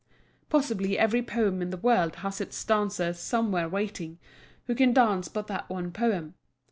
[0.49, 4.17] Possibly every poem in the world has its dancer somewhere waiting,
[4.65, 6.33] who can dance but that one poem.